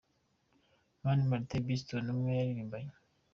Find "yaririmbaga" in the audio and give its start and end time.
2.37-2.95